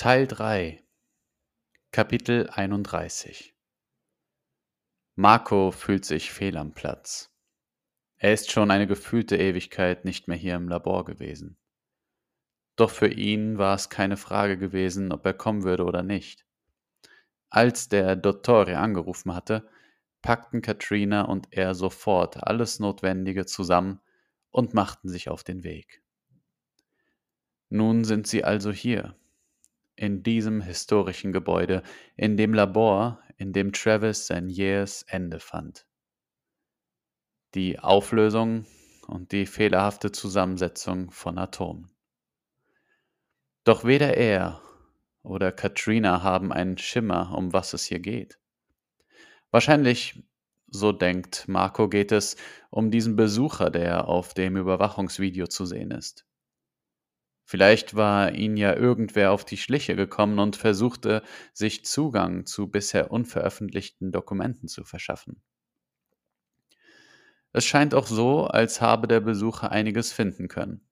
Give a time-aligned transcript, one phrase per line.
[0.00, 0.80] Teil 3
[1.90, 3.56] Kapitel 31
[5.16, 7.34] Marco fühlt sich fehl am Platz.
[8.16, 11.58] Er ist schon eine gefühlte Ewigkeit nicht mehr hier im Labor gewesen.
[12.76, 16.46] Doch für ihn war es keine Frage gewesen, ob er kommen würde oder nicht.
[17.50, 19.68] Als der Dottore angerufen hatte,
[20.22, 24.00] packten Katrina und er sofort alles Notwendige zusammen
[24.52, 26.04] und machten sich auf den Weg.
[27.68, 29.16] Nun sind sie also hier,
[29.98, 31.82] in diesem historischen Gebäude,
[32.16, 35.86] in dem Labor, in dem Travis sein jähes Ende fand.
[37.54, 38.66] Die Auflösung
[39.06, 41.90] und die fehlerhafte Zusammensetzung von Atomen.
[43.64, 44.62] Doch weder er
[45.22, 48.38] oder Katrina haben einen Schimmer, um was es hier geht.
[49.50, 50.22] Wahrscheinlich,
[50.68, 52.36] so denkt Marco, geht es
[52.70, 56.27] um diesen Besucher, der auf dem Überwachungsvideo zu sehen ist.
[57.50, 61.22] Vielleicht war ihnen ja irgendwer auf die Schliche gekommen und versuchte,
[61.54, 65.40] sich Zugang zu bisher unveröffentlichten Dokumenten zu verschaffen.
[67.54, 70.82] Es scheint auch so, als habe der Besucher einiges finden können.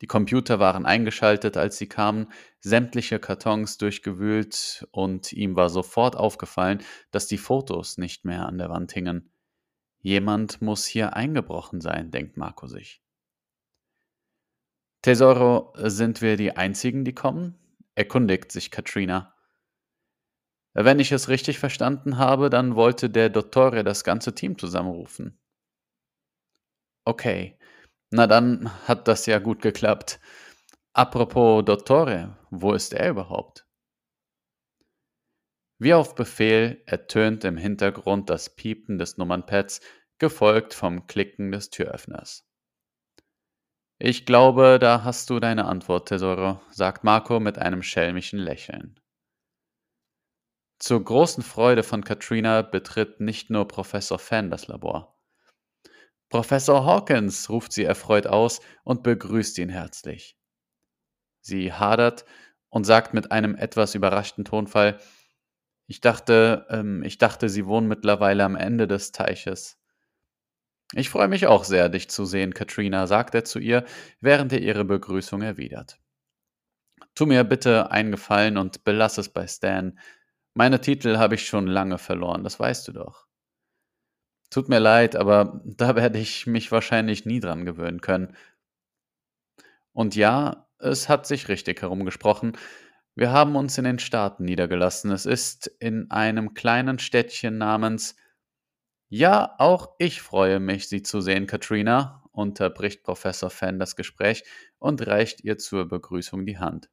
[0.00, 2.26] Die Computer waren eingeschaltet, als sie kamen,
[2.58, 8.68] sämtliche Kartons durchgewühlt und ihm war sofort aufgefallen, dass die Fotos nicht mehr an der
[8.68, 9.30] Wand hingen.
[10.00, 13.03] Jemand muss hier eingebrochen sein, denkt Marco sich.
[15.04, 17.58] Tesoro, sind wir die Einzigen, die kommen?
[17.94, 19.34] erkundigt sich Katrina.
[20.72, 25.38] Wenn ich es richtig verstanden habe, dann wollte der Dottore das ganze Team zusammenrufen.
[27.04, 27.58] Okay,
[28.08, 30.20] na dann hat das ja gut geklappt.
[30.94, 33.66] Apropos Dottore, wo ist er überhaupt?
[35.78, 39.82] Wie auf Befehl ertönt im Hintergrund das Piepen des Nummernpads,
[40.16, 42.48] gefolgt vom Klicken des Türöffners.
[43.98, 48.98] Ich glaube, da hast du deine Antwort, Tesoro, sagt Marco mit einem schelmischen Lächeln.
[50.80, 55.16] Zur großen Freude von Katrina betritt nicht nur Professor Fan das Labor.
[56.28, 60.36] Professor Hawkins, ruft sie erfreut aus und begrüßt ihn herzlich.
[61.40, 62.24] Sie hadert
[62.70, 64.98] und sagt mit einem etwas überraschten Tonfall,
[65.86, 69.78] ich dachte, ähm, ich dachte, Sie wohnen mittlerweile am Ende des Teiches.
[70.96, 73.84] Ich freue mich auch sehr, dich zu sehen, Katrina, sagt er zu ihr,
[74.20, 75.98] während er ihre Begrüßung erwidert.
[77.14, 79.98] Tu mir bitte einen Gefallen und belass es bei Stan.
[80.54, 83.26] Meine Titel habe ich schon lange verloren, das weißt du doch.
[84.50, 88.36] Tut mir leid, aber da werde ich mich wahrscheinlich nie dran gewöhnen können.
[89.92, 92.56] Und ja, es hat sich richtig herumgesprochen.
[93.16, 95.10] Wir haben uns in den Staaten niedergelassen.
[95.10, 98.16] Es ist in einem kleinen Städtchen namens
[99.08, 104.44] ja, auch ich freue mich, Sie zu sehen, Katrina, unterbricht Professor Fan das Gespräch
[104.78, 106.90] und reicht ihr zur Begrüßung die Hand.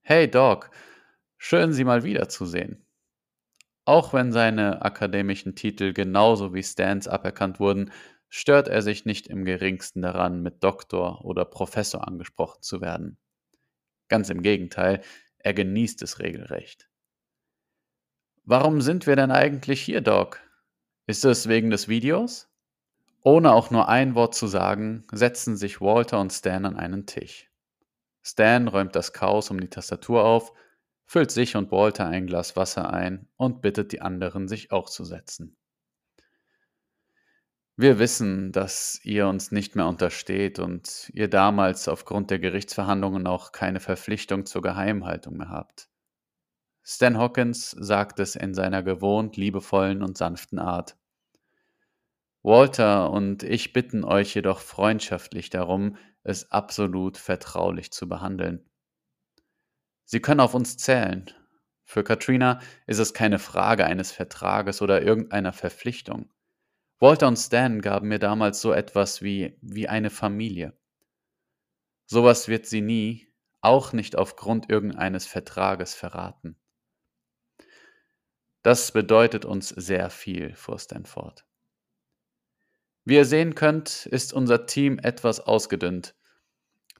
[0.00, 0.70] Hey Doc,
[1.36, 2.86] schön Sie mal wiederzusehen.
[3.84, 7.90] Auch wenn seine akademischen Titel genauso wie Stans aberkannt wurden,
[8.28, 13.18] stört er sich nicht im geringsten daran, mit Doktor oder Professor angesprochen zu werden.
[14.08, 15.02] Ganz im Gegenteil,
[15.38, 16.88] er genießt es regelrecht.
[18.44, 20.40] Warum sind wir denn eigentlich hier, Doc?
[21.08, 22.48] Ist es wegen des Videos?
[23.22, 27.48] Ohne auch nur ein Wort zu sagen, setzen sich Walter und Stan an einen Tisch.
[28.24, 30.52] Stan räumt das Chaos um die Tastatur auf,
[31.04, 35.04] füllt sich und Walter ein Glas Wasser ein und bittet die anderen, sich auch zu
[35.04, 35.56] setzen.
[37.76, 43.52] Wir wissen, dass ihr uns nicht mehr untersteht und ihr damals aufgrund der Gerichtsverhandlungen auch
[43.52, 45.88] keine Verpflichtung zur Geheimhaltung mehr habt.
[46.88, 50.96] Stan Hawkins sagt es in seiner gewohnt liebevollen und sanften Art.
[52.44, 58.70] Walter und ich bitten euch jedoch freundschaftlich darum, es absolut vertraulich zu behandeln.
[60.04, 61.28] Sie können auf uns zählen.
[61.82, 66.30] Für Katrina ist es keine Frage eines Vertrages oder irgendeiner Verpflichtung.
[67.00, 70.78] Walter und Stan gaben mir damals so etwas wie, wie eine Familie.
[72.04, 73.26] Sowas wird sie nie,
[73.60, 76.56] auch nicht aufgrund irgendeines Vertrages verraten.
[78.66, 81.46] Das bedeutet uns sehr viel, fuhr Stanford.
[83.04, 86.16] Wie ihr sehen könnt, ist unser Team etwas ausgedünnt.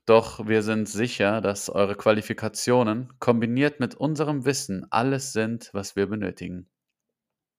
[0.04, 6.06] Doch wir sind sicher, dass eure Qualifikationen kombiniert mit unserem Wissen alles sind, was wir
[6.06, 6.68] benötigen.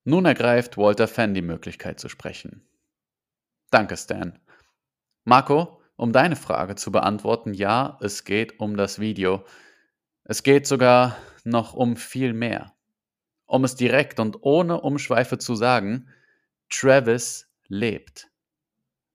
[0.06, 2.66] Nun ergreift Walter Fenn die Möglichkeit zu sprechen.
[3.72, 4.40] Danke, Stan.
[5.26, 9.44] Marco, um deine Frage zu beantworten, ja, es geht um das Video.
[10.24, 12.77] Es geht sogar noch um viel mehr.
[13.48, 16.10] Um es direkt und ohne Umschweife zu sagen,
[16.70, 18.30] Travis lebt.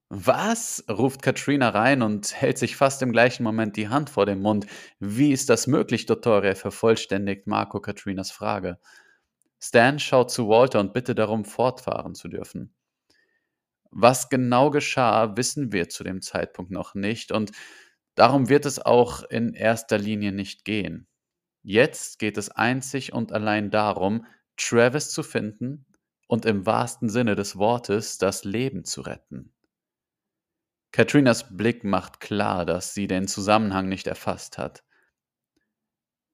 [0.09, 0.83] Was?
[0.89, 4.67] ruft Katrina rein und hält sich fast im gleichen Moment die Hand vor den Mund.
[4.99, 6.55] Wie ist das möglich, Dottore?
[6.55, 8.79] vervollständigt Marco Katrinas Frage.
[9.59, 12.75] Stan schaut zu Walter und bittet darum, fortfahren zu dürfen.
[13.89, 17.51] Was genau geschah, wissen wir zu dem Zeitpunkt noch nicht und
[18.15, 21.07] darum wird es auch in erster Linie nicht gehen.
[21.63, 24.25] Jetzt geht es einzig und allein darum,
[24.57, 25.85] Travis zu finden
[26.27, 29.53] und im wahrsten Sinne des Wortes das Leben zu retten.
[30.91, 34.83] Katrinas Blick macht klar, dass sie den Zusammenhang nicht erfasst hat.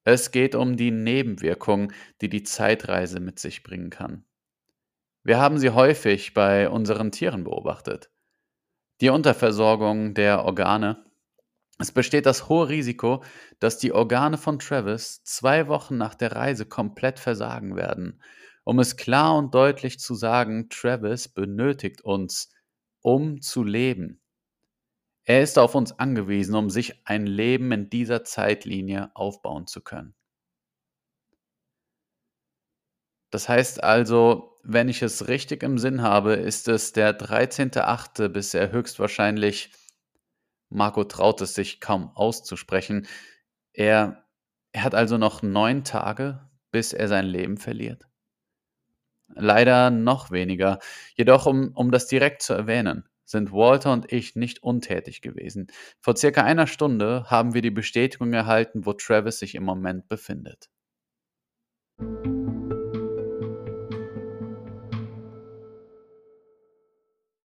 [0.04, 4.26] Es geht um die Nebenwirkungen, die die Zeitreise mit sich bringen kann.
[5.24, 8.10] Wir haben sie häufig bei unseren Tieren beobachtet.
[9.02, 11.06] Die Unterversorgung der Organe.
[11.82, 13.24] Es besteht das hohe Risiko,
[13.60, 18.22] dass die Organe von Travis zwei Wochen nach der Reise komplett versagen werden.
[18.66, 22.52] Um es klar und deutlich zu sagen, Travis benötigt uns,
[23.02, 24.22] um zu leben.
[25.24, 30.16] Er ist auf uns angewiesen, um sich ein Leben in dieser Zeitlinie aufbauen zu können.
[33.32, 38.54] Das heißt also, wenn ich es richtig im Sinn habe, ist es der 13.8., bis
[38.54, 39.72] er höchstwahrscheinlich,
[40.70, 43.08] Marco traut es sich kaum auszusprechen,
[43.74, 44.26] er,
[44.72, 48.08] er hat also noch neun Tage, bis er sein Leben verliert.
[49.36, 50.80] Leider noch weniger.
[51.16, 55.68] Jedoch, um, um das direkt zu erwähnen, sind Walter und ich nicht untätig gewesen.
[56.00, 60.70] Vor circa einer Stunde haben wir die Bestätigung erhalten, wo Travis sich im Moment befindet.